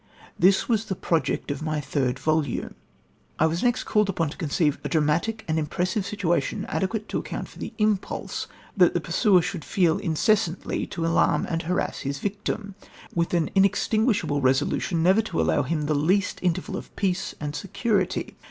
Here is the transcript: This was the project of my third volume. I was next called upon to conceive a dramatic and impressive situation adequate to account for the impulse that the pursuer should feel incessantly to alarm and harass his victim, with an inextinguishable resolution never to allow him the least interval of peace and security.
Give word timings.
This 0.39 0.67
was 0.67 0.85
the 0.85 0.95
project 0.95 1.51
of 1.51 1.61
my 1.61 1.79
third 1.79 2.17
volume. 2.17 2.73
I 3.37 3.45
was 3.45 3.61
next 3.61 3.83
called 3.83 4.09
upon 4.09 4.31
to 4.31 4.37
conceive 4.37 4.79
a 4.83 4.89
dramatic 4.89 5.45
and 5.47 5.59
impressive 5.59 6.07
situation 6.07 6.65
adequate 6.65 7.07
to 7.09 7.19
account 7.19 7.47
for 7.49 7.59
the 7.59 7.71
impulse 7.77 8.47
that 8.75 8.95
the 8.95 8.99
pursuer 8.99 9.43
should 9.43 9.63
feel 9.63 9.99
incessantly 9.99 10.87
to 10.87 11.05
alarm 11.05 11.45
and 11.47 11.61
harass 11.61 11.99
his 11.99 12.17
victim, 12.17 12.73
with 13.13 13.35
an 13.35 13.51
inextinguishable 13.53 14.41
resolution 14.41 15.03
never 15.03 15.21
to 15.21 15.39
allow 15.39 15.61
him 15.61 15.83
the 15.83 15.93
least 15.93 16.39
interval 16.41 16.77
of 16.77 16.95
peace 16.95 17.35
and 17.39 17.55
security. 17.55 18.35